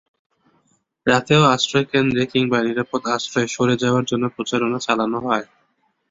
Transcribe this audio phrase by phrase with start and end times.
[1.07, 5.45] রাতেও আশ্রয়কেন্দ্রে কিংবা নিরাপদ আশ্রয়ে সরে যাওয়ার জন্য প্রচারণা চালানো হয়।